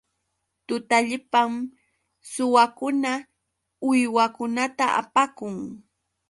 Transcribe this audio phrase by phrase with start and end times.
[0.67, 1.51] Tutallpam
[2.31, 3.11] suwakuna
[3.89, 5.55] uywakunata apakun.